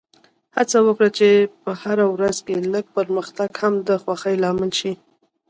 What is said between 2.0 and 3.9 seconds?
ورځ کې لږ پرمختګ هم د